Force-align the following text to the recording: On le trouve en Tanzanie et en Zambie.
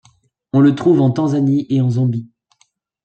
On 0.51 0.61
le 0.61 0.73
trouve 0.73 0.99
en 0.99 1.11
Tanzanie 1.11 1.67
et 1.69 1.79
en 1.79 1.91
Zambie. 1.91 2.27